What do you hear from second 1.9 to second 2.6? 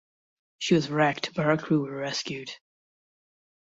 rescued.